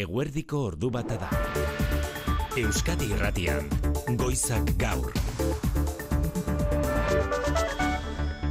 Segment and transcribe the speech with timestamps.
[0.00, 1.26] Eguerdiko ordu bata da.
[2.56, 3.66] Euskadi Irratian,
[4.16, 5.10] Goizak Gaur.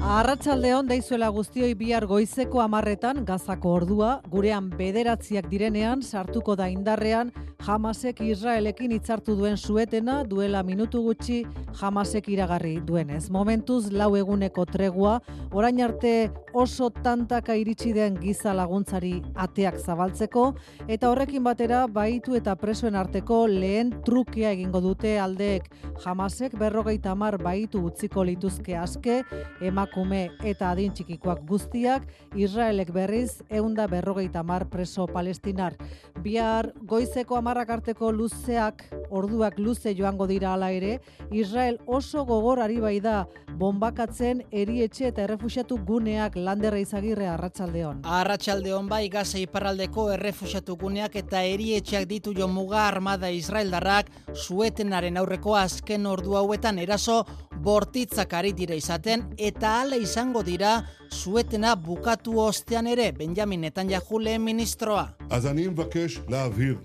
[0.06, 8.24] Arratsaldeon deizuela guztioi bihar goizeko amarretan gazako ordua, gurean bederatziak direnean sartuko da indarrean Hamasek
[8.26, 11.44] Israelekin hitzartu duen suetena duela minutu gutxi
[11.78, 13.30] Hamasek iragarri duenez.
[13.30, 15.20] Momentuz lau eguneko tregua,
[15.54, 20.46] orain arte oso tantaka iritsi den giza laguntzari ateak zabaltzeko,
[20.88, 25.70] eta horrekin batera baitu eta presoen arteko lehen trukea egingo dute aldeek
[26.04, 29.22] Hamasek berrogeita mar baitu utziko lituzke aske,
[29.62, 35.78] emakume eta adin txikikoak guztiak, Israelek berriz eunda berrogeita mar preso palestinar.
[36.26, 41.02] Bihar goizeko amarrak arteko luzeak, orduak luze joango dira ala ere,
[41.36, 43.26] Israel oso gogor ari bai da
[43.60, 48.06] bombakatzen erietxe eta errefuxatu guneak landerra izagirre arratsaldeon.
[48.08, 55.58] Arratsaldeon bai gaza iparraldeko errefusiatu guneak eta erietxeak ditu jo muga armada Israeldarrak suetenaren aurreko
[55.60, 57.26] azken ordu hauetan eraso
[57.62, 64.42] bortitzak ari dira izaten eta ala izango dira suetena bukatu ostean ere Benjamin Netanyahu lehen
[64.48, 65.10] ministroa.
[65.30, 66.80] Azanin bakesh lahir.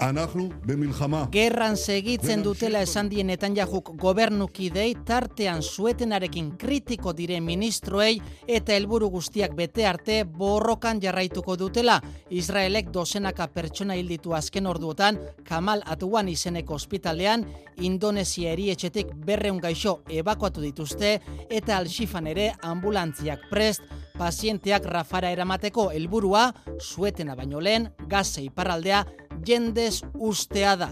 [0.00, 1.26] Anahlu bemilhama.
[1.32, 9.56] Gerran segitzen dutela esan dien Netanjahuk gobernukidei tartean suetenarekin kritiko dire ministroei eta helburu guztiak
[9.58, 12.00] bete arte borrokan jarraituko dutela.
[12.30, 17.46] Israelek dozenaka pertsona hilditu azken orduotan Kamal Atuan izeneko ospitalean
[17.82, 21.18] Indonesia erietxetik berreun gaixo ebakuatu dituzte
[21.50, 23.82] eta alxifan ere ambulantziak prest
[24.18, 29.04] pazienteak rafara eramateko helburua suetena baino lehen gaze iparraldea
[29.44, 30.90] jendez ustea da.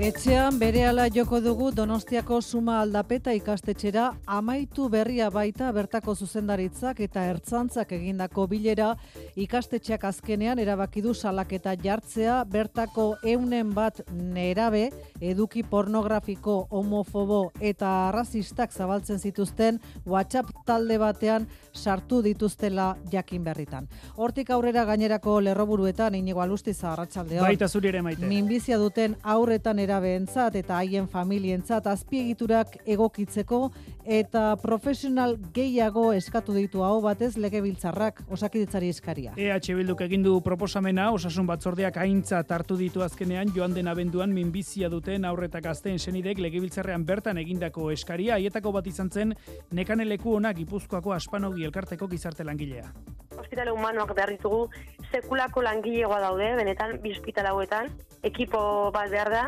[0.00, 7.92] Etxean berehala joko dugu Donostiako suma aldapeta ikastetxera amaitu berria baita bertako zuzendaritzak eta ertzantzak
[7.92, 8.94] egindako bilera
[9.36, 14.88] ikastetxeak azkenean erabaki du salaketa jartzea bertako eunen bat nerabe
[15.20, 23.88] eduki pornografiko homofobo eta arrazistak zabaltzen zituzten WhatsApp talde batean sartu dituztela jakin berritan.
[24.16, 27.44] Hortik aurrera gainerako lerroburuetan inigo alustiza arratsaldeon.
[27.44, 28.26] Baita zuri ere maite.
[28.26, 33.60] Minbizia duten aurretan erabeentzat eta haien familientzat azpiegiturak egokitzeko
[34.04, 39.34] eta profesional gehiago eskatu ditu hau batez legebiltzarrak osakidetzari eskaria.
[39.36, 44.88] EH Bilduk egin du proposamena osasun batzordeak aintzat hartu ditu azkenean joan den abenduan minbizia
[44.88, 49.34] duten aurretak gazteen senidek legebiltzarrean bertan egindako eskaria haietako bat izan zen
[49.70, 52.90] nekaneleku ona Gipuzkoako Aspanogi elkarteko gizarte langilea.
[53.38, 54.66] Hospitale humanoak behar ditugu
[55.12, 57.12] sekulako langilegoa daude, benetan bi
[57.46, 57.90] hauetan,
[58.22, 59.42] ekipo bat behar da,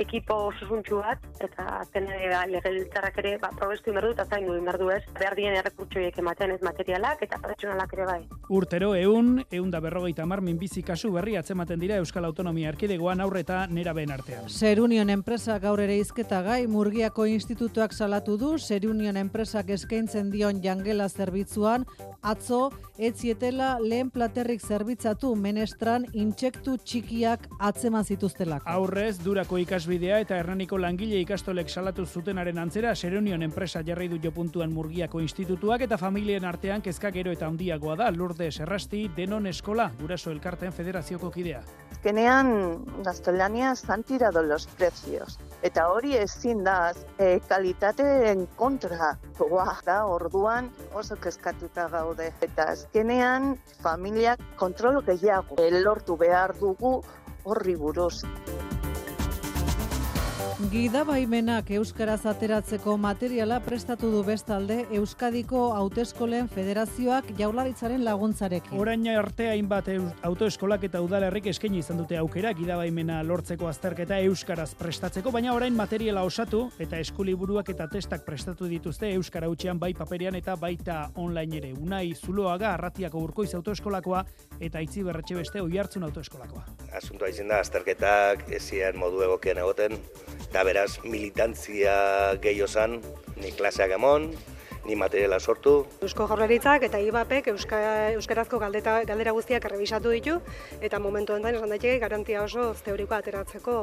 [0.00, 4.90] ekipo osusuntxu bat, eta azken ere ba, legebiltzarrak ere ba, probestu inberdu eta zaindu inberdu
[4.94, 5.02] ez.
[5.18, 8.20] Behar dien errekurtsoiek ematen ez materialak eta pertsonalak ere bai.
[8.60, 13.44] Urtero eun, eun da berrogeita mar minbizi kasu berri atzematen dira Euskal Autonomia Erkidegoan aurre
[13.44, 14.48] eta nerabeen artean.
[14.48, 21.08] Serunion enpresa gaur ere izketa gai, Murgiako Institutuak salatu du, Serunion enpresak eskaintzen dion jangela
[21.08, 21.86] zerbitzuan,
[22.22, 28.68] atzo, etzietela lehen platerrik zerbitzatu menestran intsektu txikiak atzeman zituztelako.
[28.68, 29.58] Aurrez, durako
[29.90, 35.20] ikasbidea eta Hernaniko langile ikastolek salatu zutenaren antzera Serunion enpresa jarri du jo puntuan Murgiako
[35.20, 40.72] Institutuak eta familien artean kezka gero eta handiagoa da Lourdes Errasti denon eskola guraso elkarteen
[40.72, 41.62] federazioko kidea.
[41.90, 45.38] azkenean gaztelaniaz han tirado los precios.
[45.62, 52.32] Eta hori ezin da e, kalitateen kontra goa da orduan oso kezkatuta gaude.
[52.40, 57.02] Eta azkenean familiak kontrol gehiago e, lortu behar dugu
[57.44, 58.22] horri buruz.
[60.68, 68.76] Gidabaimenak euskaraz ateratzeko materiala prestatu du bestalde Euskadiko Autoeskolen Federazioak Jaurlaritzaren laguntzarekin.
[68.76, 69.88] Orain arte hainbat
[70.28, 76.26] autoeskolak eta udalerrik eskaini izan dute aukera gidabaimena lortzeko azterketa euskaraz prestatzeko, baina orain materiala
[76.28, 81.72] osatu eta eskuliburuak eta testak prestatu dituzte euskara hutsean bai paperean eta baita online ere.
[81.72, 84.26] Unai Zuloaga Arratiako Urkoiz autoeskolakoa
[84.60, 86.66] eta Itzi Berretxe beste Oihartzun autoeskolakoa.
[86.92, 89.96] asuntoa izin da, azterketak ezien modu egokian egoten,
[90.50, 91.92] eta beraz militantzia
[92.42, 92.96] gehiozan,
[93.38, 94.32] ni klaseak emon,
[94.90, 97.78] ni materiala sortu, Eusko Jaurlaritzak eta IBAPek euska,
[98.16, 100.36] euskarazko galdeta, galdera guztiak errebisatu ditu
[100.82, 103.76] eta momentu honetan esan daiteke garantia oso teorikoa ateratzeko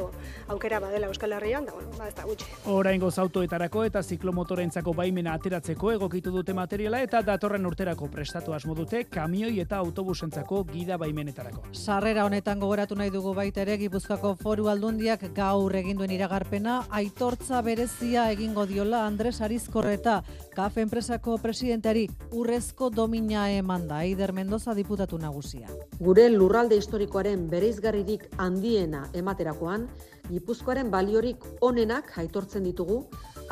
[0.54, 2.50] aukera badela Euskal Herrian, da bueno, ba ez da gutxi.
[2.74, 9.06] Oraingoz autoetarako eta ziklomotorentzako baimena ateratzeko egokitu dute materiala eta datorren urterako prestatu asmo dute
[9.10, 11.64] kamioi eta autobusentzako gida baimenetarako.
[11.72, 17.62] Sarrera honetan gogoratu nahi dugu baita ere Gipuzkoako Foru Aldundiak gaur egin duen iragarpena aitortza
[17.64, 20.20] berezia egingo diola Andres Arizkorreta,
[20.58, 25.70] KAF enpresa enpresako presidenteari urrezko domina eman da, Eider Mendoza diputatu nagusia.
[26.00, 29.86] Gure lurralde historikoaren bereizgarririk handiena ematerakoan,
[30.32, 32.98] Gipuzkoaren baliorik onenak aitortzen ditugu,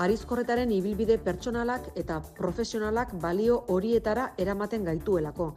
[0.02, 5.52] arizkorretaren ibilbide pertsonalak eta profesionalak balio horietara eramaten gaituelako.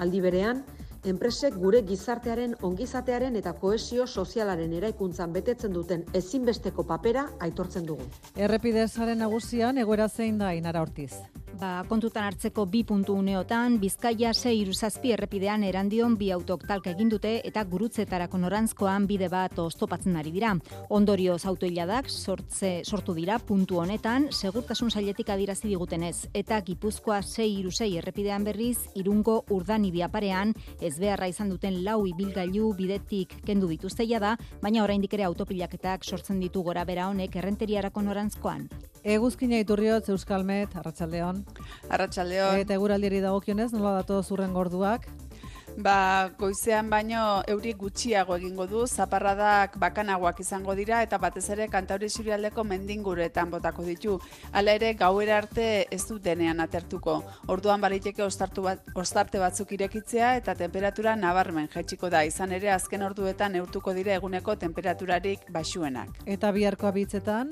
[0.00, 0.64] Aldi berean,
[1.04, 8.08] enpresek gure gizartearen ongizatearen eta koesio sozialaren eraikuntzan betetzen duten ezinbesteko papera aitortzen dugu.
[8.36, 11.12] Errepidezaren nagusian egoera zein da Inara Ortiz.
[11.54, 17.12] Ba, kontutan hartzeko bi puntu uneotan, Bizkaia 6 iruzazpi errepidean erandion bi autok talka egin
[17.12, 20.54] dute eta gurutzetarako norantzkoan bide bat oztopatzen ari dira.
[20.90, 27.92] Ondorioz autoiladak sortze, sortu dira puntu honetan, segurtasun sailetik adirazi digutenez, eta Gipuzkoa 6 iruzei
[28.00, 34.34] errepidean berriz, irungo urdan ibiaparean, ez beharra izan duten lau ibilgailu bidetik kendu dituzteia da,
[34.62, 38.68] baina oraindik ere autopilaketak sortzen ditu gora bera honek errenteriarako norantzkoan.
[39.04, 41.42] Eguzkina iturriot, Euskalmet, Arratxaldeon.
[41.92, 42.62] Arratxaldeon.
[42.64, 45.04] Eta eguraldieri dagokionez, nola datu zurren gorduak?
[45.76, 52.08] Ba, goizean baino euri gutxiago egingo du, zaparradak bakanagoak izango dira eta batez ere kantauri
[52.08, 54.14] surialdeko mendinguretan botako ditu.
[54.52, 57.16] Hala ere, gauera arte ez du denean atertuko.
[57.50, 62.22] Orduan baliteke ostartu bat, ostarte batzuk irekitzea eta temperatura nabarmen jetxiko da.
[62.24, 66.22] Izan ere, azken orduetan neurtuko dira eguneko temperaturarik basuenak.
[66.24, 67.50] Eta biharko abitzetan?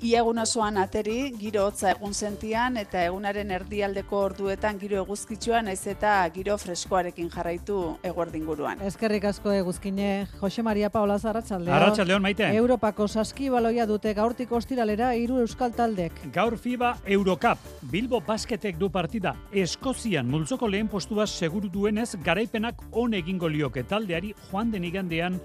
[0.00, 6.14] Iagun osoan ateri, giro hotza egun sentian eta egunaren erdialdeko orduetan giro eguzkitsua naiz eta
[6.32, 7.76] giro freskoarekin jarraitu
[8.08, 8.80] eguerdinguruan.
[8.88, 10.06] Eskerrik asko eguzkine,
[10.40, 11.76] Jose Maria Paola Zarratxaldeon.
[11.76, 12.48] Arratxaldeon, maite.
[12.56, 16.16] Europako saskibaloia dute gaurtik ostiralera hiru euskal taldek.
[16.32, 23.12] Gaur FIBA Eurocup, Bilbo Basketek du partida, Eskozian multzoko lehen postua seguru duenez garaipenak on
[23.20, 25.42] egingo lioke taldeari joan den igandean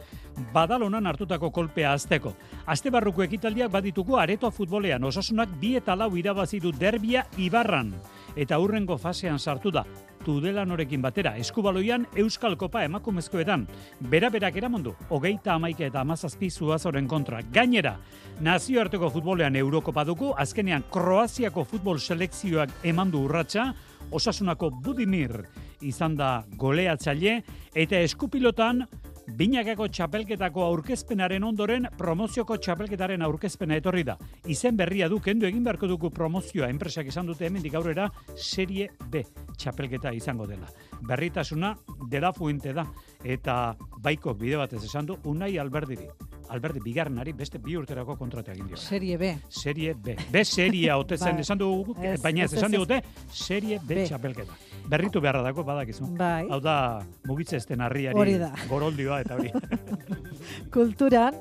[0.54, 2.34] badalonan hartutako kolpea azteko.
[2.66, 7.94] Aste barruko ekitaldiak badituko areto futbolean osasunak bi eta lau irabazi du derbia ibarran.
[8.36, 9.86] Eta hurrengo fasean sartu da,
[10.26, 13.68] Tudelanorekin batera eskubaloian Euskal Kopa emakumezkoetan.
[14.10, 17.44] Bera-berak eramondu, hogeita amaike eta amazazpi zuazoren kontra.
[17.54, 18.00] Gainera,
[18.42, 23.70] nazioarteko futbolean Eurokopa dugu, azkenean Kroaziako futbol selekzioak emandu urratsa,
[24.12, 25.44] osasunako Budimir
[25.86, 27.42] izan da goleatzaile,
[27.76, 28.86] eta eskupilotan
[29.26, 34.16] Binakako txapelketako aurkezpenaren ondoren promozioko txapelketaren aurkezpena etorri da.
[34.46, 38.06] Izen berria du kendu egin beharko dugu promozioa enpresak izan dute hemendik aurrera
[38.36, 39.24] serie B
[39.58, 40.70] txapelketa izango dela.
[41.02, 41.74] Berritasuna
[42.12, 42.86] dela fuente da
[43.24, 46.35] eta baiko bide batez esan du Unai Alberdiri.
[46.50, 48.78] Alberdi bigarrenari beste bi urterako kontrata egin dio.
[48.78, 49.32] Serie B.
[49.50, 50.16] Serie B.
[50.32, 53.02] B seria ote zen esan dugu, Ez, baina ez esan digute
[53.32, 54.06] serie B, B.
[54.06, 54.54] txapelketa.
[54.90, 56.08] Berritu beharra dago badakizu.
[56.18, 56.46] Bai.
[56.50, 58.52] Hau da mugitzesten harriari Hori da.
[58.70, 59.52] goroldioa eta hori.
[60.76, 61.34] Kulturan,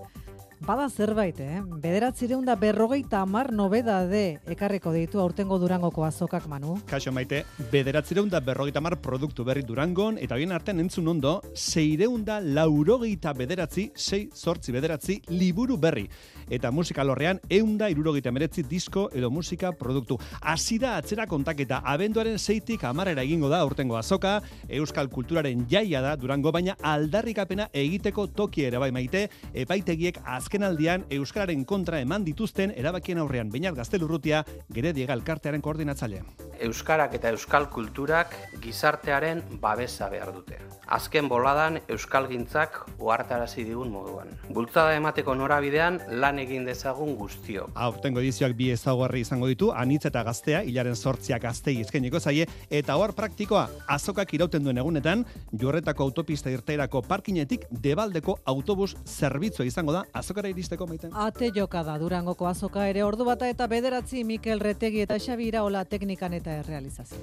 [0.65, 1.61] bada zerbait, eh?
[1.61, 6.79] Bederatzireun da berrogeita amar nobedade ekarriko ditu aurtengo durangoko azokak, Manu.
[6.89, 12.25] Kaixo maite, bederatzireun da berrogeita mar produktu berri durangon, eta bien artean entzun ondo, seireun
[12.25, 16.07] da laurogeita bederatzi, sei sortzi bederatzi, liburu berri.
[16.49, 20.19] Eta musika lorrean, eun da irurogeita meretzi disko edo musika produktu.
[20.41, 24.39] Hasi da atzera kontaketa, abenduaren zeitik amarrera egingo da aurtengo azoka,
[24.69, 30.21] euskal kulturaren jaia da durango, baina aldarrikapena egiteko toki ere bai maite, epaitegiek
[30.55, 36.21] azkenaldian euskararen kontra eman dituzten erabakien aurrean, bainat gaztelurrutia, gere diega elkartearen koordinatzaile.
[36.63, 40.61] Euskarak eta euskal kulturak gizartearen babesa behar dute.
[40.87, 44.29] Azken boladan euskalgintzak ohartarazi digun moduan.
[44.53, 47.73] Bultzada emateko norabidean lan egin dezagun guztiok.
[47.75, 52.97] Aurtengo edizioak bi ezaugarri izango ditu, anitz eta gaztea, hilaren sortziak gaztei izkeniko zaie, eta
[53.01, 60.05] hor praktikoa, azokak irauten duen egunetan, jorretako autopista irteirako parkinetik debaldeko autobus zerbitzua izango da,
[60.13, 61.15] azokara iristeko maiten.
[61.15, 65.85] Ate joka da Durangoko azoka ere ordu bata eta bederatzi Mikel Retegi eta Xabi Iraola
[65.85, 67.23] teknikan eta errealizazio.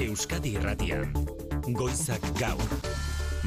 [0.00, 1.37] Euskadi Irratian.
[1.66, 2.62] Goizak gaur.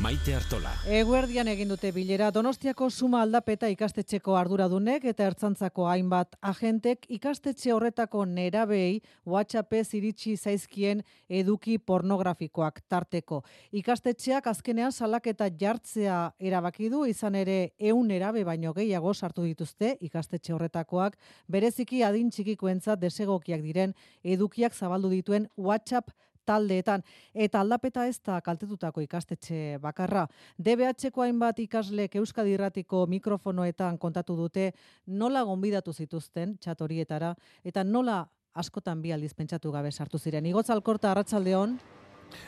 [0.02, 0.72] Maite Artola.
[0.90, 8.26] Eguerdian egin dute bilera Donostiako suma aldapeta ikastetxeko arduradunek eta ertzantzako hainbat agentek ikastetxe horretako
[8.26, 13.44] nerabei WhatsAppez iritsi zaizkien eduki pornografikoak tarteko.
[13.72, 20.58] Ikastetxeak azkenean salaketa jartzea erabaki du izan ere ehun nerabe baino gehiago sartu dituzte ikastetxe
[20.58, 21.16] horretakoak
[21.48, 26.12] bereziki adin txikikoentzat desegokiak diren edukiak zabaldu dituen WhatsApp
[26.46, 30.28] taldeetan eta aldapeta ez da kaltetutako ikastetxe bakarra.
[30.58, 34.72] DBH-ko hainbat ikaslek Euskadi Irratiko mikrofonoetan kontatu dute
[35.08, 40.46] nola gonbidatu zituzten txat horietara eta nola askotan bi aldiz pentsatu gabe sartu ziren.
[40.46, 41.80] Igotz Alkorta Arratsaldeon.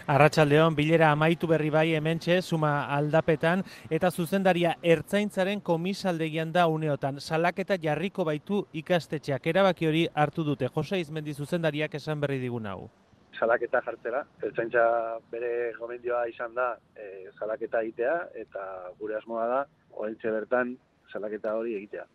[0.07, 7.77] Arratsaldeon bilera amaitu berri bai hementxe suma aldapetan eta zuzendaria ertzaintzaren komisaldegian da uneotan salaketa
[7.83, 12.89] jarriko baitu ikastetxeak erabaki hori hartu dute Jose Izmendi zuzendariak esan berri digun hau.
[13.39, 14.83] Salaketa jartzera, ertzaintza
[15.31, 18.65] bere gomendioa izan da e, salaketa egitea eta
[18.99, 19.61] gure asmoa da
[19.93, 20.75] oraintxe bertan
[21.11, 22.05] salaketa hori egitea.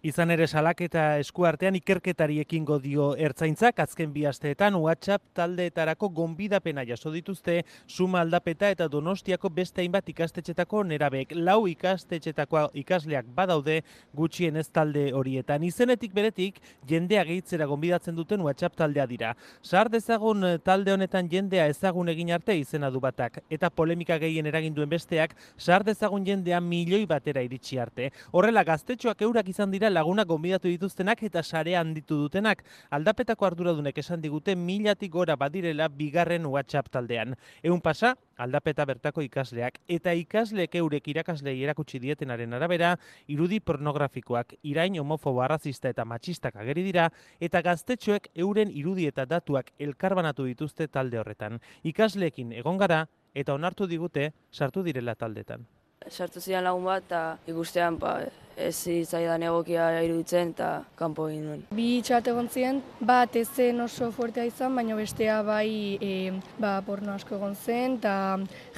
[0.00, 7.10] Izan ere salaketa eskuartean ikerketari ekingo dio ertzaintzak azken bi asteetan WhatsApp taldeetarako gonbidapena jaso
[7.12, 13.82] dituzte suma aldapeta eta Donostiako beste hainbat ikastetxetako nerabek lau ikastetxetako ikasleak badaude
[14.16, 19.34] gutxien ez talde horietan izenetik beretik jendea gehitzera gonbidatzen duten WhatsApp taldea dira.
[19.60, 24.48] Sar dezagun eh, talde honetan jendea ezagun egin arte izena du batak eta polemika gehien
[24.48, 28.10] eraginduen besteak sar dezagun jendea milioi batera iritsi arte.
[28.32, 32.62] Horrela gaztetxoak eurak izan dira laguna gonbidatu dituztenak eta sare handitu dutenak.
[32.90, 37.34] Aldapetako arduradunek esan digute milatik gora badirela bigarren WhatsApp taldean.
[37.62, 42.94] Egun pasa, aldapeta bertako ikasleak eta ikasleek eurek irakaslei erakutsi dietenaren arabera,
[43.28, 49.74] irudi pornografikoak, irain homofobo arrazista eta matxistak ageri dira, eta gaztetxoek euren irudi eta datuak
[49.78, 51.60] elkarbanatu dituzte talde horretan.
[51.82, 53.04] Ikasleekin egon gara
[53.34, 55.68] eta onartu digute sartu direla taldetan
[56.08, 58.14] sartu zidan lagun bat, eta ikustean ba,
[58.60, 61.62] ez zitzaidan egokia iruditzen, eta kanpo egin nuen.
[61.76, 66.12] Bi txat egon ziren, bat ez zen oso fuertea izan, baina bestea bai e,
[66.60, 68.14] ba, porno asko egon zen, eta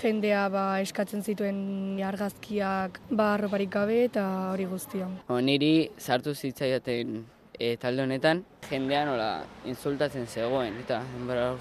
[0.03, 5.11] jendea ba, eskatzen zituen argazkiak ba, arroparik gabe, eta hori guztia.
[5.29, 7.23] O, niri sartu zitzaidaten
[7.59, 9.33] e, talde honetan, jendean nola
[9.71, 11.53] insultatzen zegoen, eta enbara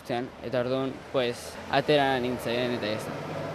[0.45, 3.50] eta orduan, pues, atera nintzen, eta ez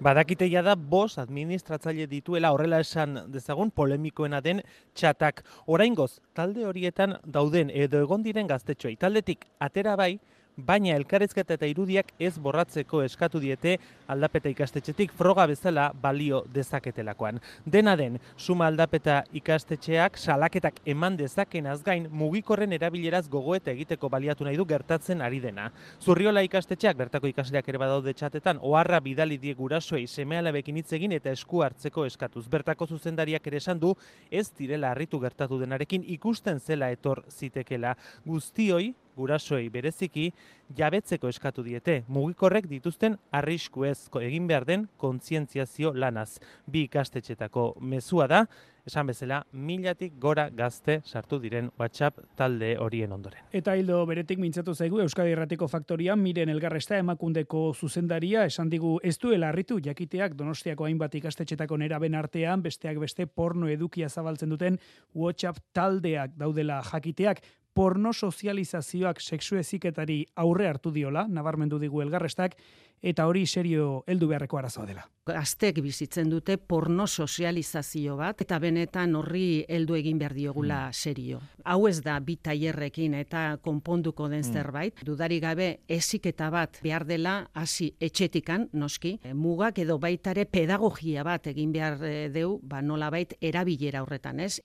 [0.00, 4.62] Badakiteia da bos administratzaile dituela horrela esan dezagun polemikoena den
[4.96, 5.42] txatak.
[5.68, 8.94] Oraingoz, talde horietan dauden edo egon diren gaztetxoei.
[8.96, 10.14] Taldetik atera bai,
[10.56, 13.76] baina elkarrezketa eta irudiak ez borratzeko eskatu diete
[14.10, 17.40] aldapeta ikastetxetik froga bezala balio dezaketelakoan.
[17.64, 24.56] Dena den, suma aldapeta ikastetxeak salaketak eman dezaken azgain mugikorren erabileraz gogoeta egiteko baliatu nahi
[24.56, 25.70] du gertatzen ari dena.
[26.00, 31.30] Zurriola ikastetxeak bertako ikasleak ere badaude txatetan oharra bidali die gurasoei semealabekin hitz egin eta
[31.30, 32.46] esku hartzeko eskatuz.
[32.48, 33.94] Bertako zuzendariak ere esan du
[34.30, 37.96] ez direla harritu gertatu denarekin ikusten zela etor zitekela.
[38.26, 40.30] Guztioi gurasoei bereziki
[40.76, 46.40] jabetzeko eskatu diete mugikorrek dituzten arrisku ezko egin behar den kontzientziazio lanaz.
[46.66, 48.44] Bi ikastetxetako mezua da,
[48.86, 53.44] esan bezala, milatik gora gazte sartu diren WhatsApp talde horien ondoren.
[53.52, 59.16] Eta hildo beretik mintzatu zaigu Euskadi Erratiko Faktoria, miren elgarresta emakundeko zuzendaria, esan digu ez
[59.22, 64.78] duela harritu jakiteak donostiako hainbat ikastetxetako neraben artean, besteak beste porno edukia zabaltzen duten
[65.14, 72.56] WhatsApp taldeak daudela jakiteak, porno sozializazioak sexu eziketari aurre hartu diola, nabarmendu digu elgarrestak,
[73.00, 75.06] eta hori serio heldu beharreko arazoa dela.
[75.30, 80.96] Aztek bizitzen dute porno sozializazio bat, eta benetan horri heldu egin behar diogula mm.
[80.96, 81.40] serio.
[81.64, 84.52] Hau ez da bi taierrekin eta konponduko den mm.
[84.52, 91.46] zerbait, dudari gabe eziketa bat behar dela hasi etxetikan, noski, mugak edo baitare pedagogia bat
[91.46, 94.58] egin behar eh, deu, ba nolabait erabilera horretan, ez?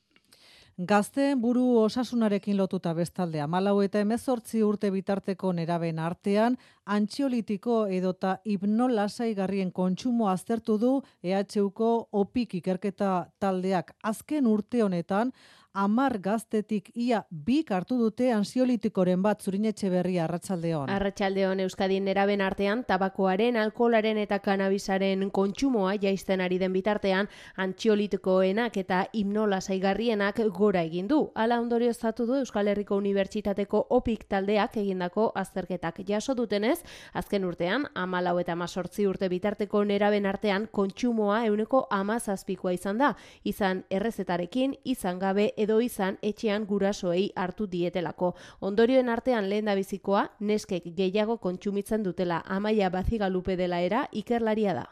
[0.77, 9.29] Gazteen buru osasunarekin lotuta bestalde malau eta emezortzi urte bitarteko neraben artean, antxiolitiko edota hipnolasai
[9.37, 10.91] garrien kontsumo aztertu du
[11.23, 13.95] EHUko opik ikerketa taldeak.
[14.03, 15.31] Azken urte honetan,
[15.75, 20.89] amar gaztetik ia bi hartu dute ansiolitikoren bat zurinetxe berria arratsaldeon.
[20.89, 27.27] Arratsaldeon Euskadin neraben artean tabakoaren, alkolaren eta kanabisaren kontsumoa jaisten ari den bitartean
[27.57, 31.19] antsiolitikoenak eta hipnola saigarrienak gora egin du.
[31.35, 36.79] Hala ondorioztatu du Euskal Herriko Unibertsitateko opik taldeak egindako azterketak jaso dutenez,
[37.13, 43.13] azken urtean, amalau eta masortzi urte bitarteko neraben artean kontsumoa euneko amazazpikoa izan da,
[43.43, 48.33] izan errezetarekin, izan gabe edo izan etxean gurasoei hartu dietelako.
[48.59, 54.85] Ondorioen artean lehen da bizikoa, neskek gehiago kontsumitzen dutela amaia bazigalupe dela era ikerlaria da.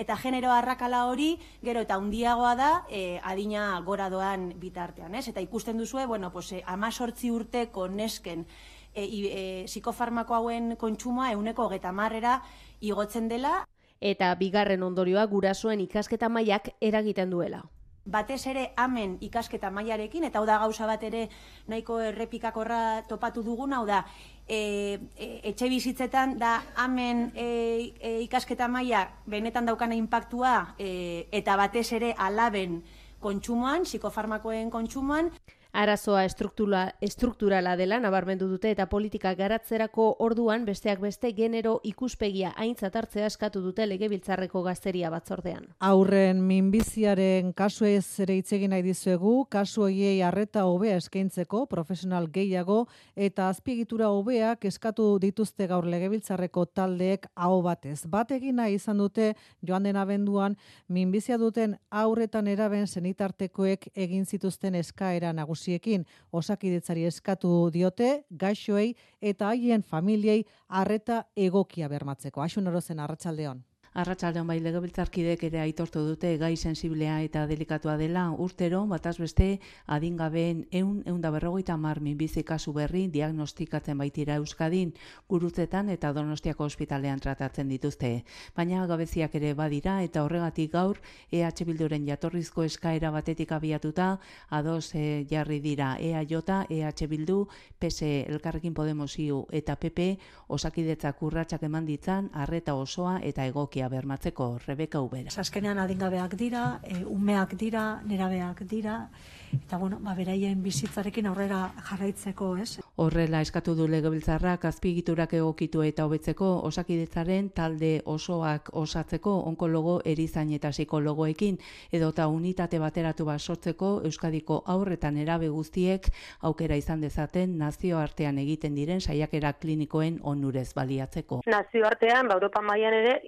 [0.00, 5.26] Eta genero arrakala hori, gero eta handiagoa da, e, adina gora doan bitartean, ez?
[5.28, 8.46] Eta ikusten duzue, bueno, pues, e, sortzi urteko nesken
[8.94, 12.42] e, e, psikofarmako hauen kontsumoa euneko getamarrera
[12.80, 13.66] igotzen dela.
[14.00, 17.66] Eta bigarren ondorioa gurasoen ikasketa mailak eragiten duela
[18.04, 21.28] batez ere hemen ikasketa mailarekin eta hau da gauza bat ere
[21.68, 24.04] nahiko errepikakorra topatu dugun hau da
[24.48, 31.56] e, e, etxe bizitzetan da hemen e, e, ikasketa maila benetan daukana inpaktua e, eta
[31.56, 32.80] batez ere alaben
[33.20, 35.30] kontsumoan, psikofarmakoen kontsumoan.
[35.72, 42.96] Arazoa estruktura, estrukturala dela nabarmendu dute eta politika garatzerako orduan besteak beste genero ikuspegia aintzat
[42.98, 45.68] hartzea eskatu dute legebiltzarreko gazteria batzordean.
[45.78, 52.80] Aurren minbiziaren kasuez ere hitz egin nahi dizuegu, kasu hoiei harreta hobea eskaintzeko profesional gehiago
[53.14, 58.08] eta azpiegitura hobeak eskatu dituzte gaur legebiltzarreko taldeek aho batez.
[58.10, 60.58] Bat egin nahi izan dute joan den abenduan
[60.88, 69.82] minbizia duten aurretan eraben senitartekoek egin zituzten eskaera nagusiekin osakidetzari eskatu diote gaixoei eta haien
[69.82, 72.40] familiei harreta egokia bermatzeko.
[72.40, 73.62] Asun orozen arratsaldeon.
[73.90, 79.58] Arratsaldean bai legebiltzarkidek ere aitortu dute gai sensiblea eta delikatua dela urtero bataz beste
[79.90, 84.92] adingabeen ehun ehun da berrogeita hamar minbizi kasu berri diagnostikatzen baitira Euskadin
[85.28, 88.22] gurutzetan eta Donostiako ospitalean tratatzen dituzte.
[88.54, 91.00] Baina gabeziak ere badira eta horregatik gaur
[91.32, 94.20] EH Bilduren jatorrizko eskaera batetik abiatuta
[94.50, 96.36] ados e, jarri dira EAJ,
[96.70, 97.48] EH Bildu,
[97.80, 100.16] PS Elkarrekin Podemos IU eta PP
[100.46, 105.30] osakidetzak urratsak eman ditzan harreta osoa eta egokia egokia bermatzeko Rebeka Ubera.
[105.40, 109.08] Azkenean adingabeak dira, e, umeak dira, nerabeak dira,
[109.52, 112.80] eta bueno, ba, beraien bizitzarekin aurrera jarraitzeko, ez?
[112.96, 120.70] Horrela eskatu du legebiltzarrak azpigiturak egokitu eta hobetzeko osakidetzaren talde osoak osatzeko onkologo erizain eta
[120.70, 121.58] psikologoekin
[121.92, 126.06] edota unitate bateratu bat sortzeko Euskadiko aurretan erabe guztiek
[126.42, 131.42] aukera izan dezaten nazioartean egiten diren saiakera klinikoen onurez baliatzeko.
[131.46, 133.18] Nazioartean, ba, Europa mailan ere,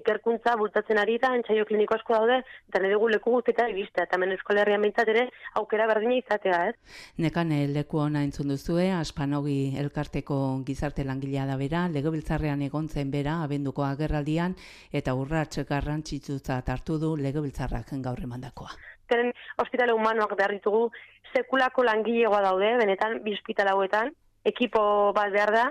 [0.00, 4.18] ikerkuntza bultatzen ari da, entzaio kliniko asko daude, eta nire gu leku guztietan ibistea, eta
[4.18, 5.26] hemen Euskal Herrian ere
[5.60, 6.74] aukera berdina izatea, ez?
[7.18, 13.84] Nekane leku ona entzun duzue, aspanogi elkarteko gizarte langilea da bera, legebiltzarrean egontzen bera, abenduko
[13.84, 14.56] agerraldian,
[14.92, 18.70] eta urrats garrantzitsutza hartu du legebiltzarrak gaur emandakoa.
[19.10, 20.90] Zeren hospitale humanoak behar ditugu,
[21.34, 24.12] sekulako langilegoa daude, benetan, bi hauetan,
[24.44, 25.64] ekipo bat behar da,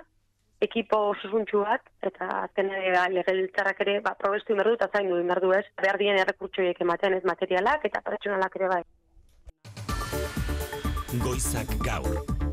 [0.62, 5.20] ekipo osusuntxu bat, eta azken ere ba, legeltzarrak ere ba, probestu imerdu eta zain du
[5.22, 8.84] imerdu ez, behar dien errekurtsoiek ematen ez materialak eta pertsonalak ere bai.
[11.24, 12.49] Goizak gaur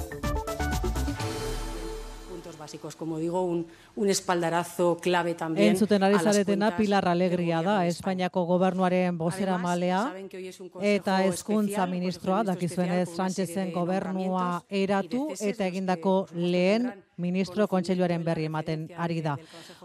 [2.66, 8.42] básicos, como digo, un, un espaldarazo clave también Entzuten ari zaretena Pilar Alegria da, Espainiako
[8.44, 10.12] gobernuaren bozera malea,
[10.82, 19.22] eta hezkuntza ministroa, dakizuenez Sánchezen gobernua eratu, eta egindako lehen ministro kontseiluaren berri ematen ari
[19.22, 19.36] da.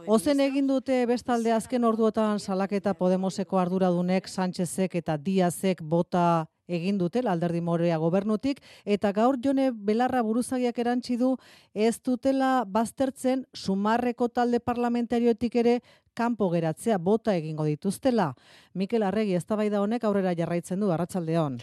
[0.05, 7.21] Ozen egin dute bestalde azken orduotan salaketa Podemoseko arduradunek Sánchezek eta Diazek bota egin dute
[7.27, 11.35] alderdi morea gobernutik eta gaur jone belarra buruzagiak erantzi du
[11.73, 15.79] ez dutela baztertzen sumarreko talde parlamentarioetik ere
[16.13, 18.33] kanpo geratzea bota egingo dituztela.
[18.73, 21.59] Mikel Arregi eztabaida honek aurrera jarraitzen du arratsaldeon.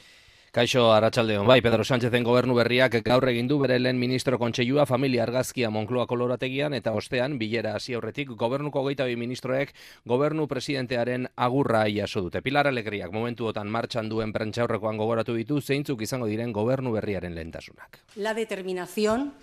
[0.58, 1.46] Kaixo Arratsaldeon.
[1.46, 6.08] Bai, Pedro Sánchezen gobernu berriak gaur egin du bere lehen ministro kontseilua familia argazkia Moncloa
[6.10, 9.70] kolorategian eta ostean bilera hasi aurretik gobernuko 22 ministroek
[10.04, 12.42] gobernu presidentearen agurra jaso dute.
[12.42, 18.00] Pilar Alegriak momentuotan martxan duen prentzaurrekoan gogoratu ditu zeintzuk izango diren gobernu berriaren lehentasunak.
[18.16, 19.34] La determinación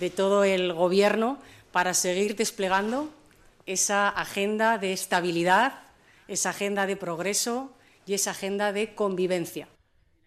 [0.00, 1.36] de todo el gobierno
[1.72, 3.10] para seguir desplegando
[3.66, 5.74] esa agenda de estabilidad,
[6.26, 7.70] esa agenda de progreso
[8.06, 9.68] y esa agenda de convivencia.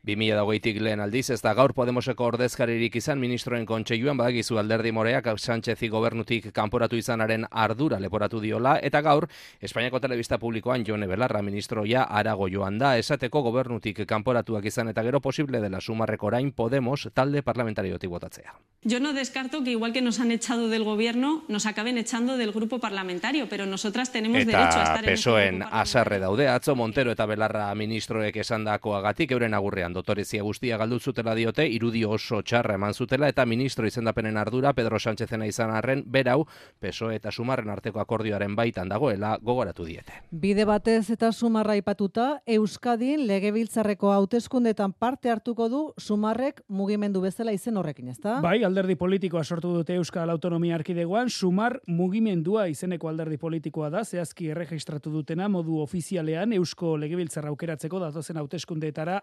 [0.05, 5.89] 2008tik lehen aldiz, ez da gaur Podemoseko ordezkaririk izan ministroen kontseiluan badagizu alderdi moreak Sánchezi
[5.89, 9.27] gobernutik kanporatu izanaren ardura leporatu diola, eta gaur
[9.61, 15.19] Espainiako Telebista Publikoan Jone Belarra ministroia arago joan da, esateko gobernutik kanporatuak izan eta gero
[15.21, 18.55] posible dela sumarreko orain Podemos talde parlamentariotik botatzea.
[18.83, 22.51] Yo no descarto que igual que nos han echado del gobierno, nos acaben echando del
[22.51, 26.47] grupo parlamentario, pero nosotras tenemos eta derecho a estar en este grupo grupo asarre daude,
[26.47, 32.41] atzo Montero eta Belarra ministroek esandakoagatik euren agurrean dotorezia guztia galdu zutela diote, irudi oso
[32.45, 36.45] txarra eman zutela eta ministro izendapenen ardura Pedro Sánchezena izan arren, berau,
[36.79, 40.21] peso eta sumarren arteko akordioaren baitan dagoela gogoratu diete.
[40.31, 47.77] Bide batez eta sumarra ipatuta, Euskadin legebiltzarreko hauteskundetan parte hartuko du sumarrek mugimendu bezala izen
[47.77, 48.37] horrekin, ezta?
[48.43, 54.51] Bai, alderdi politikoa sortu dute Euskal Autonomia Arkidegoan, sumar mugimendua izeneko alderdi politikoa da, zehazki
[54.53, 59.21] erregistratu dutena modu ofizialean Eusko legebiltzarra aukeratzeko datozen hauteskundeetara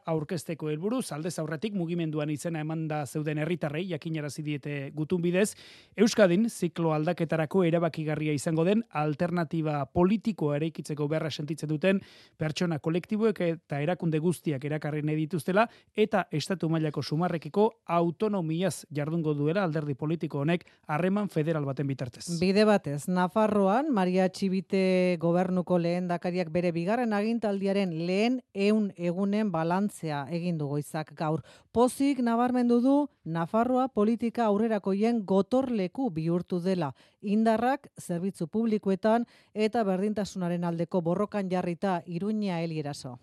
[0.55, 5.55] aurkezteko helburu aldez aurretik mugimenduan izena emanda zeuden herritarrei jakinarazi diete gutun bidez,
[5.97, 12.01] Euskadin ziklo aldaketarako erabakigarria izango den alternatiba politikoa eraikitzeko beharra sentitzen duten
[12.38, 19.64] pertsona kolektiboek eta erakunde guztiak erakarri nahi dituztela eta estatu mailako sumarrekiko autonomiaz jardungo duela
[19.64, 22.27] alderdi politiko honek harreman federal baten bitartez.
[22.40, 30.27] Bide batez, Nafarroan, Maria Txibite gobernuko lehen dakariak bere bigarren agintaldiaren lehen eun egunen balantzea
[30.31, 31.43] egin egin du goizak gaur.
[31.73, 36.93] Pozik nabarmendu du Nafarroa politika aurrerakoien gotorleku bihurtu dela.
[37.23, 43.19] Indarrak zerbitzu publikoetan eta berdintasunaren aldeko borrokan jarrita Iruña Elieraso.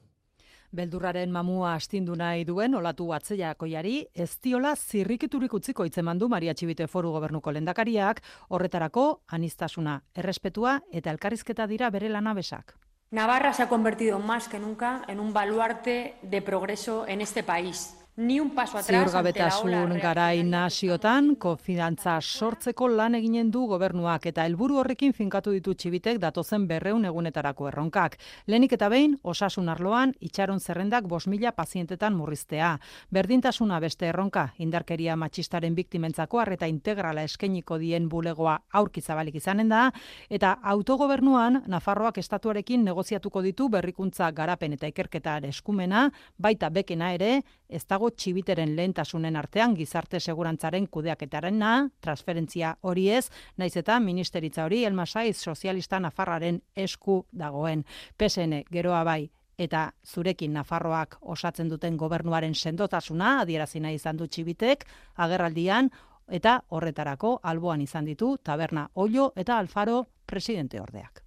[0.72, 7.12] Beldurraren mamua astindu nahi duen olatu atzeiakoiari ez diola zirrikiturik utziko itzemandu Maria Txibite Foru
[7.12, 12.81] Gobernuko lendakariak horretarako anistasuna, errespetua eta elkarrizketa dira bere lanabesak.
[13.12, 18.01] Navarra se ha convertido más que nunca en un baluarte de progreso en este país
[18.22, 24.78] ni un paso atrás Ziurgabetasun garai naziotan, konfidantza sortzeko lan eginen du gobernuak eta helburu
[24.82, 28.18] horrekin finkatu ditu txibitek datozen berreun egunetarako erronkak.
[28.48, 32.76] Lenik eta behin, osasun arloan, itxaron zerrendak bos mila pazientetan murriztea.
[33.10, 39.88] Berdintasuna beste erronka, indarkeria matxistaren biktimentzako arreta integrala eskeniko dien bulegoa aurkizabalik izanen da,
[40.30, 47.86] eta autogobernuan, Nafarroak estatuarekin negoziatuko ditu berrikuntza garapen eta ikerketa eskumena, baita bekena ere, ez
[47.88, 55.38] dago txibiteren lehentasunen artean gizarte segurantzaren kudeaketarena, transferentzia hori ez, naiz eta ministeritza hori elmasaiz
[55.38, 57.86] sozialista nafarraren esku dagoen.
[58.17, 59.30] PSN geroa bai,
[59.62, 65.91] eta zurekin Nafarroak osatzen duten gobernuaren sendotasuna adierazina izan du txibitek, agerraldian,
[66.32, 71.24] eta horretarako alboan izan ditu taberna Ollo eta Alfaro presidente ordeak.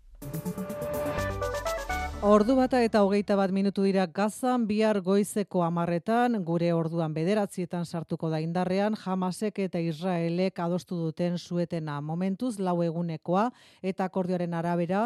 [2.24, 8.30] Ordu bata eta hogeita bat minutu dira gazan, bihar goizeko amarretan, gure orduan bederatzietan sartuko
[8.32, 13.50] da indarrean, jamasek eta Israelek adostu duten suetena momentuz, lau egunekoa,
[13.82, 15.02] eta akordioaren arabera,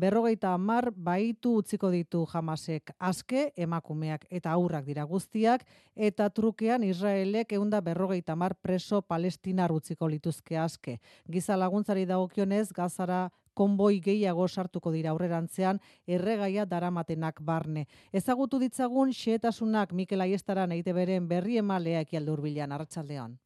[0.00, 7.52] berrogeita amar baitu utziko ditu jamasek aske, emakumeak eta aurrak dira guztiak, eta trukean Israelek
[7.60, 10.96] eunda berrogeita amar preso palestinar utziko lituzke aske.
[11.28, 17.86] Giza laguntzari dagokionez, gazara konboi gehiago sartuko dira aurrerantzean erregaia daramatenak barne.
[18.12, 23.38] Ezagutu ditzagun xehetasunak Mikel Aiestaran eite beren berri emalea ekialde urbilan, Arratxaldeon.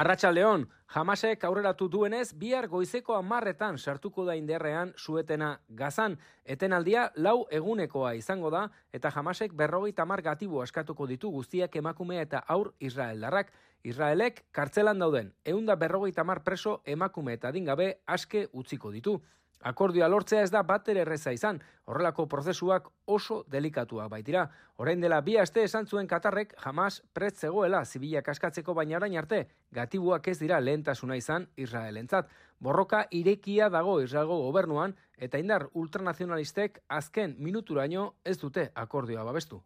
[0.00, 0.62] Arratxaldeon,
[0.94, 6.14] jamasek aurreratu duenez, bihar goizeko amarretan sartuko da inderrean suetena gazan.
[6.44, 12.44] Etenaldia lau egunekoa izango da, eta jamasek berrogei tamar gatibu askatuko ditu guztiak emakumea eta
[12.46, 13.50] aur Israeldarrak.
[13.82, 19.18] Israelek kartzelan dauden, eunda berrogei tamar preso emakume eta dingabe aske utziko ditu.
[19.60, 24.46] Akordioa lortzea ez da bater erreza izan, horrelako prozesuak oso delikatuak baitira.
[24.80, 29.42] Orain dela bi aste esan zuen Katarrek jamas prez zegoela zibilak askatzeko baina orain arte,
[29.70, 32.30] gatibuak ez dira lehentasuna izan Israelentzat.
[32.58, 39.60] Borroka irekia dago Israelgo gobernuan eta indar ultranazionalistek azken minuturaino ez dute akordioa babestu.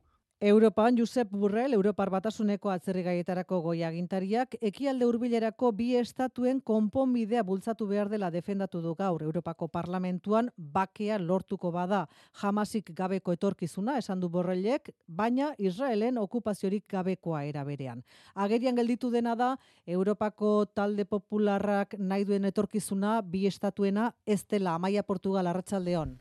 [0.47, 8.11] Europan Josep Burrell, Europar Batasuneko atzerrigaietako goi agintariak, ekialde hurbilerako bi estatuen konponbidea bultzatu behar
[8.13, 12.03] dela defendatu du gaur Europako Parlamentuan bakea lortuko bada
[12.43, 18.05] jamasik gabeko etorkizuna, esan du Borrellek, baina Israelen okupaziorik gabekoa era berean.
[18.35, 19.55] Agerian gelditu dena da,
[19.87, 26.19] Europako talde popularrak nahi duen etorkizuna bi estatuena ez dela Amaia Portugal arratsaldeon.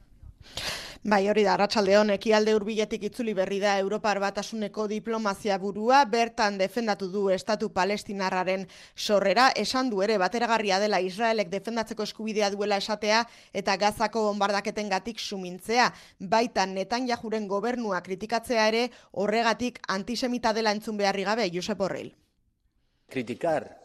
[1.03, 7.09] Bai, hori da, Arratsaldeon ekialde hurbiletik itzuli berri da Europar Batasuneko diplomazia burua, bertan defendatu
[7.11, 8.63] du Estatu Palestinarraren
[8.95, 13.19] sorrera, esan du ere bateragarria dela Israelek defendatzeko eskubidea duela esatea
[13.51, 15.91] eta Gazako bombardaketengatik sumintzea.
[16.19, 22.13] Baitan Netanyahuren gobernua kritikatzea ere horregatik antisemita dela entzun beharri gabe, Josep Borrell.
[23.09, 23.77] Criticar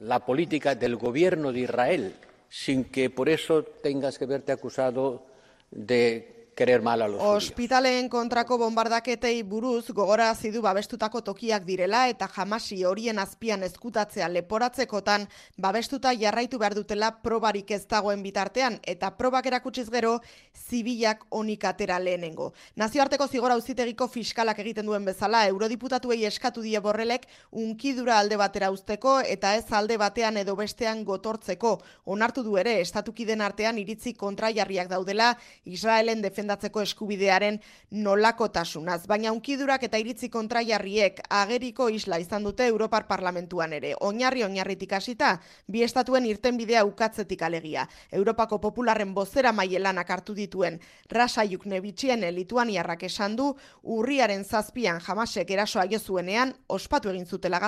[0.00, 2.14] la política del gobierno de Israel
[2.48, 5.26] sin que por eso tengas que verte acusado
[5.70, 12.26] de querer mal a los Ospitaleen kontrako bombardaketei buruz gogora du babestutako tokiak direla eta
[12.28, 19.46] jamasi horien azpian ezkutatzea leporatzekotan babestuta jarraitu behar dutela probarik ez dagoen bitartean eta probak
[19.46, 20.20] erakutsiz gero
[20.54, 22.54] zibilak onik atera lehenengo.
[22.76, 29.20] Nazioarteko zigora auzitegiko fiskalak egiten duen bezala eurodiputatuei eskatu die borrelek unkidura alde batera usteko
[29.20, 31.82] eta ez alde batean edo bestean gotortzeko.
[32.06, 37.58] Onartu du ere estatukiden artean iritzi kontraiarriak daudela Israelen defen defendatzeko eskubidearen
[37.90, 39.06] nolakotasunaz.
[39.06, 43.94] Baina unkidurak eta iritzi kontraiarriek ageriko isla izan dute Europar Parlamentuan ere.
[44.00, 47.86] Oinarri oinarritik hasita bi estatuen irtenbidea ukatzetik alegia.
[48.12, 50.80] Europako popularren bozera maielanak hartu dituen
[51.10, 57.60] rasaiuk nebitxien lituaniarrak esan du urriaren zazpian jamasek erasoa jozuenean ospatu egin zutela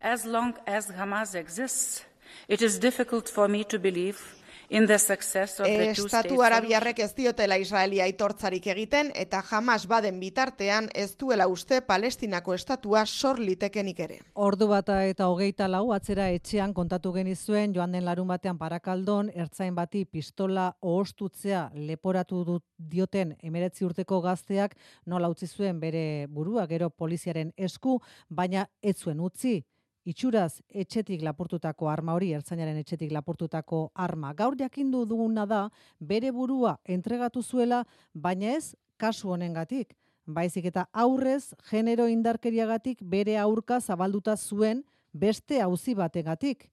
[0.00, 2.04] As long as Hamas exists,
[2.48, 4.41] it is difficult for me to believe
[4.72, 9.84] in the success of the two Estatu arabiarrek ez diotela Israelia aitortzarik egiten eta jamas
[9.86, 14.18] baden bitartean ez duela uste Palestinako estatua sor litekenik ere.
[14.34, 19.74] Ordu bata eta hogeita lau atzera etxean kontatu genizuen joan den larun batean parakaldon ertzain
[19.74, 26.88] bati pistola ohostutzea leporatu dut dioten emeretzi urteko gazteak nola utzi zuen bere burua gero
[26.90, 29.60] poliziaren esku, baina ez zuen utzi
[30.04, 34.32] itxuraz etxetik lapurtutako arma hori, ertzainaren etxetik lapurtutako arma.
[34.34, 35.62] Gaur jakindu duguna da,
[35.98, 37.84] bere burua entregatu zuela,
[38.14, 39.96] baina ez kasu honengatik.
[40.26, 46.68] Baizik eta aurrez, genero indarkeriagatik bere aurka zabalduta zuen beste auzi bategatik.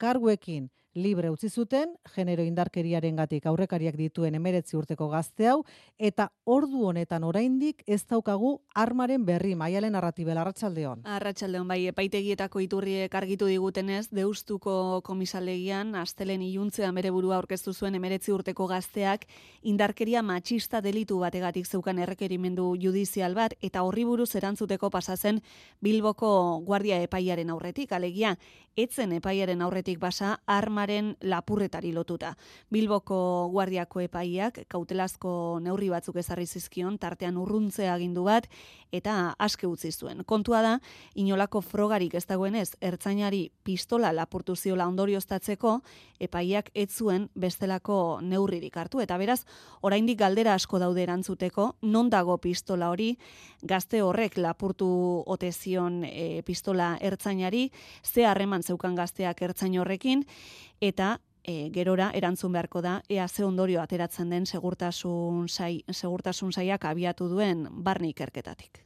[0.00, 5.60] Karguekin, libre utzi zuten, genero indarkeriarengatik aurrekariak dituen emeretzi urteko gazte hau,
[5.98, 11.04] eta ordu honetan oraindik ez daukagu armaren berri, maialen arratibel, arratsaldeon.
[11.04, 18.32] Arratsaldeon bai, epaitegietako iturriek argitu digutenez, deustuko komisalegian, astelen iluntzean bere burua aurkeztu zuen emeretzi
[18.34, 19.26] urteko gazteak,
[19.62, 25.40] indarkeria matxista delitu bategatik zeukan errekerimendu judizial bat, eta horri buruz erantzuteko pasazen
[25.80, 28.36] Bilboko guardia epaiaren aurretik, alegia,
[28.76, 30.40] etzen epaiaren aurretik basa
[30.80, 32.34] armaren lapurretari lotuta.
[32.72, 38.48] Bilboko guardiako epaiak kautelazko neurri batzuk ezarri zizkion, tartean urruntzea agindu bat,
[38.92, 40.24] eta aske utzi zuen.
[40.24, 40.78] Kontua da,
[41.14, 45.80] inolako frogarik ez dagoenez, ertzainari pistola lapurtu ziola ondorioztatzeko,
[46.20, 49.00] epaiak ez zuen bestelako neurririk hartu.
[49.00, 49.44] Eta beraz,
[49.82, 53.16] oraindik galdera asko daude erantzuteko, non dago pistola hori,
[53.62, 54.88] gazte horrek lapurtu
[55.26, 57.70] otezion e, pistola ertzainari,
[58.02, 60.24] ze harreman zeukan gazteak ertzain horrekin,
[60.80, 66.84] eta e, gerora erantzun beharko da ea ze ondorio ateratzen den segurtasun sai segurtasun saiak
[66.84, 68.84] abiatu duen barne ikerketatik.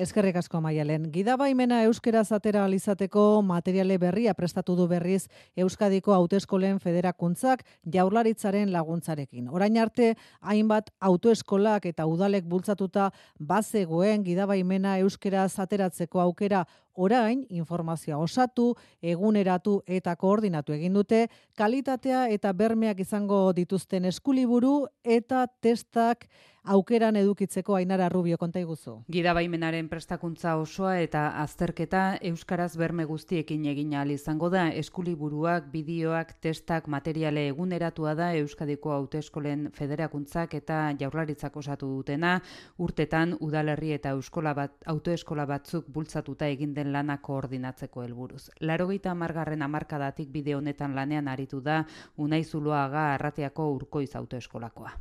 [0.00, 1.10] Eskerrik asko Maialen.
[1.12, 5.26] Gidabaimena euskeraz atera alizateko materiale berria prestatu du berriz
[5.60, 9.50] Euskadiko Autoeskolen Federakuntzak Jaurlaritzaren laguntzarekin.
[9.52, 16.64] Orain arte hainbat autoeskolak eta udalek bultzatuta bazegoen gidabaimena euskeraz ateratzeko aukera
[17.00, 24.74] orain informazioa osatu, eguneratu eta koordinatu egin dute, kalitatea eta bermeak izango dituzten eskuliburu
[25.18, 26.28] eta testak
[26.64, 29.00] aukeran edukitzeko ainara rubio konta iguzu.
[29.10, 36.34] Gida baimenaren prestakuntza osoa eta azterketa Euskaraz berme guztiekin egin ahal izango da eskuliburuak, bideoak,
[36.40, 42.38] testak, materiale eguneratua da Euskadiko Autoeskolen Federakuntzak eta Jaurlaritzak osatu dutena,
[42.78, 48.50] urtetan udalerri eta euskola bat, autoeskola batzuk bultzatuta egin den lana koordinatzeko helburuz.
[48.60, 51.84] Larogeita amargarren amarkadatik bide honetan lanean aritu da
[52.16, 54.92] Unai Zuloaga Arratiako Urkoiz autoeskolakoa.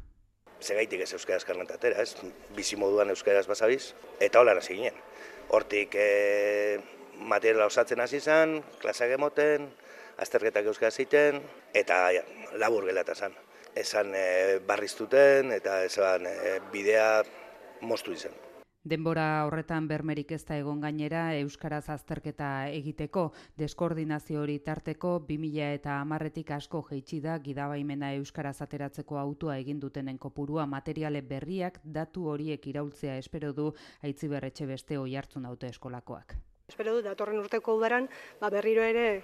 [0.59, 2.15] Segaitik ez euskaraz karnetatera, ez?
[2.55, 4.97] Bizi moduan euskaraz basabiz, eta hola hasi ginen.
[5.55, 6.79] Hortik e,
[7.15, 9.69] materiala osatzen hasi izan, klaseak emoten,
[10.19, 11.39] azterketak euskaraz egiten,
[11.73, 12.25] eta ja,
[12.59, 13.37] labur gelata zen.
[13.79, 17.23] Esan e, barriztuten eta esan e, bidea
[17.81, 18.35] moztu izan.
[18.89, 23.27] Denbora horretan bermerik ez da egon gainera Euskaraz azterketa egiteko,
[23.61, 30.17] deskoordinazio hori tarteko 2000 eta amarretik asko jeitsi da gidabaimena Euskaraz ateratzeko autua egin dutenen
[30.17, 33.69] kopurua materiale berriak datu horiek iraultzea espero du
[34.01, 36.35] aitzi berretxe beste oi hartzun eskolakoak.
[36.67, 38.09] Espero du, datorren urteko udaran,
[38.41, 39.23] ba, berriro ere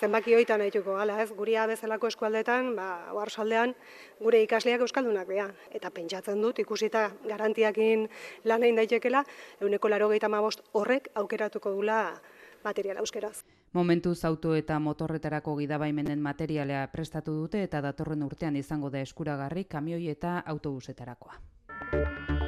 [0.00, 1.28] zenbaki hoitan nahituko gala, ez?
[1.36, 3.74] Guria bezalako eskualdetan, ba, oarsaldean
[4.20, 5.50] gure ikasleak euskaldunak bea.
[5.76, 8.08] Eta pentsatzen dut, ikusita garantiakin
[8.44, 9.24] lan egin daitekela,
[9.60, 10.10] euneko laro
[10.40, 12.20] bost horrek aukeratuko dula
[12.64, 13.44] material euskeraz.
[13.72, 20.08] Momentuz auto eta motorretarako gidabaimenen materialea prestatu dute eta datorren urtean izango da eskuragarri kamioi
[20.08, 22.39] eta autobusetarakoa.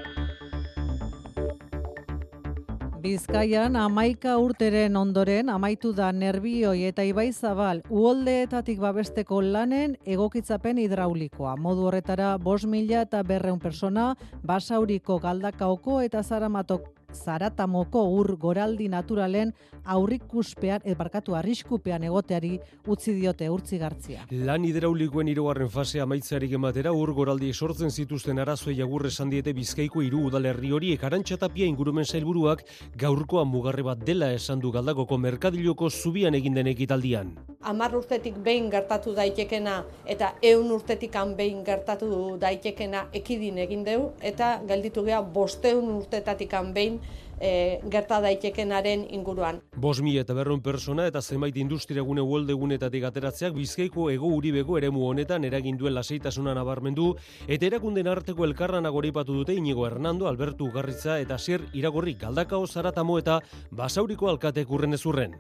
[3.03, 11.57] Bizkaian amaika urteren ondoren amaitu da nerbioi eta ibai zabal uoldeetatik babesteko lanen egokitzapen hidraulikoa.
[11.59, 14.13] Modu horretara bos mila eta berreun persona
[14.47, 19.53] basauriko galdakaoko eta zaramatok zaratamoko ur goraldi naturalen
[19.85, 22.53] aurrikuspean, ebarkatu arriskupean egoteari
[22.87, 24.27] utzi diote urtzi gartzia.
[24.31, 30.03] Lan hidraulikoen irugarren fase amaitzearik ematera ur goraldi sortzen zituzten arazoi agurre esan diete bizkaiko
[30.03, 32.65] hiru udalerri horiek arantxatapia ingurumen zailburuak
[32.99, 37.35] gaurkoa mugarre bat dela esan du galdakoko merkadiloko zubian egin den ekitaldian.
[37.63, 44.61] Amar urtetik behin gertatu daitekena eta eun urtetik behin gertatu daitekena ekidin egin deu eta
[44.67, 47.01] gelditu gea bosteun urtetatik behin
[47.43, 49.61] e, gerta daitekenaren inguruan.
[49.77, 54.79] Bos mi eta berron persona eta zenbait industria gune uolde gunetatik ateratzeak bizkaiko ego uribeko
[54.79, 57.13] eremu honetan eragin duen lasaitasuna nabarmendu
[57.49, 63.19] eta erakunden arteko elkarran agoripatu dute inigo Hernando, Albertu Garritza eta Sier Iragorri Galdakao Zaratamo
[63.19, 65.37] eta Basauriko alkatek urren ezurren.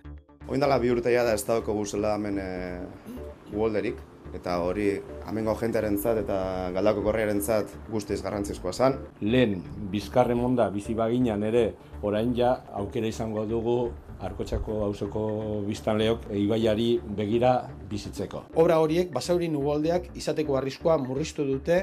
[0.48, 2.48] Oindala bi urteia da ez dauko guzela hemen e,
[3.54, 4.00] uolderik,
[4.34, 4.88] eta hori
[5.28, 6.36] amengo jentearen zat eta
[6.74, 8.98] galdako korriaren zat guztiz garrantzizkoa zan.
[9.20, 9.60] Lehen,
[9.92, 13.76] bizkarre monda bizi baginan ere, orain ja aukera izango dugu
[14.22, 15.22] Arkotxako hausoko
[15.66, 17.52] biztanleok ibaiari begira
[17.90, 18.44] bizitzeko.
[18.62, 21.80] Obra horiek basaurin uboldeak izateko arriskoa murriztu dute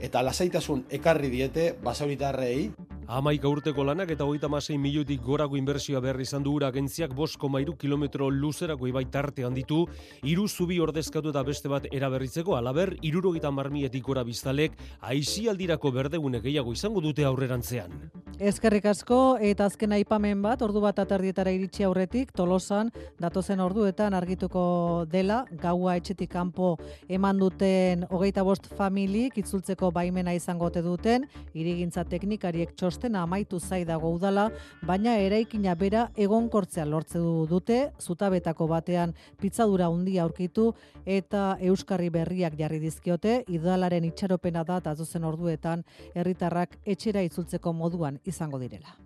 [0.00, 2.70] eta lasaitasun ekarri diete basauritarrei.
[3.06, 6.72] Amaika urteko lanak eta hogeita masei miliotik gorako inbertsioa behar izan du ura.
[6.72, 9.84] Agentziak bosko mairu kilometro luzerako ibai tarte handitu,
[10.26, 16.42] iru zubi ordezkatu eta beste bat eraberritzeko, alaber, irurogita marmietik gora biztalek, aizi aldirako berdegunek
[16.48, 17.94] gehiago izango dute aurrerantzean.
[18.42, 22.90] Ezkerrik asko, eta azken aipamen bat, ordu bat atardietara iritsi aurretik, tolosan,
[23.22, 26.74] datozen orduetan argituko dela, gaua etxetik kanpo
[27.08, 33.58] eman duten hogeita bost familik, itzultzeko baimena izango te duten, irigintza teknikariek txos txostena amaitu
[33.60, 34.50] zai dago udala,
[34.82, 40.72] baina eraikina bera egonkortzea lortze du dute, zutabetako batean pitzadura handia aurkitu
[41.04, 48.18] eta euskarri berriak jarri dizkiote, idalaren itxaropena da eta zuzen orduetan herritarrak etxera itzultzeko moduan
[48.24, 48.96] izango direla.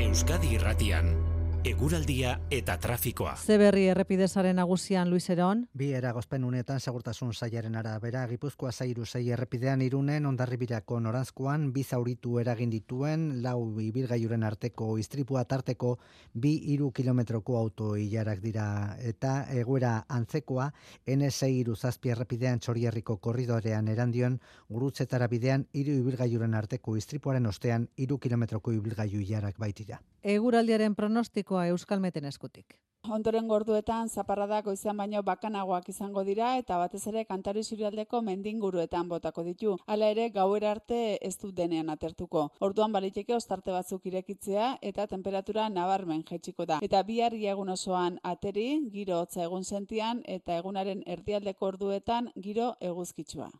[0.00, 1.33] Euskadi Irratian
[1.64, 3.30] eguraldia eta trafikoa.
[3.40, 5.62] Zeberri errepidezaren nagusian Luis Eron.
[5.72, 12.36] Bi eragozpen unetan segurtasun sailaren arabera Gipuzkoa zairu sei errepidean irunen ondarribirako noranzkoan bi zauritu
[12.42, 15.96] eragin dituen lau ibilgailuren arteko istripua tarteko
[16.34, 18.66] bi iru kilometroko auto ilarak dira
[19.00, 20.70] eta egoera antzekoa
[21.06, 24.36] N6 iru zazpi errepidean txorierriko korridorean erandion
[24.68, 30.02] gurutzetara bidean iru ibilgailuren arteko istripuaren ostean iru kilometroko ibilgailu ilarak baitira.
[30.24, 32.78] Eguraldiaren pronostikoa Euskalmeten eskutik.
[33.14, 39.44] Ondoren gorduetan zaparradak goizean baino bakanagoak izango dira eta batez ere kantari surialdeko mendinguruetan botako
[39.44, 39.74] ditu.
[39.86, 42.46] Hala ere gauera arte ez du denean atertuko.
[42.60, 46.80] Orduan baliteke ostarte batzuk irekitzea eta temperatura nabarmen jetxiko da.
[46.80, 53.52] Eta bihar egun osoan ateri, giro hotza egun sentian eta egunaren erdialdeko orduetan giro eguzkitsua.